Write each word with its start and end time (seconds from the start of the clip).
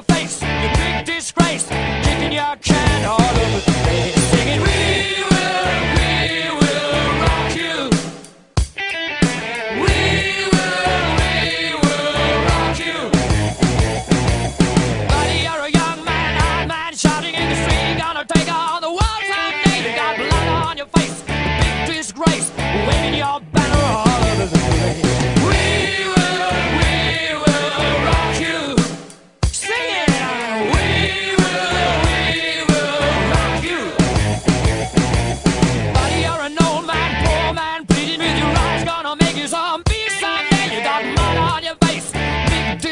your 0.00 0.16
face, 0.16 0.42
you 0.42 0.68
big 0.76 1.04
disgrace, 1.04 1.66
kicking 2.02 2.32
your 2.32 2.56
can 2.56 3.04
all 3.04 3.20
over. 3.20 3.69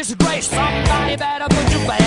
Disgrace. 0.08 0.48
Somebody 0.48 1.16
better 1.16 1.48
put 1.48 1.72
your 1.72 1.86
back. 1.86 1.97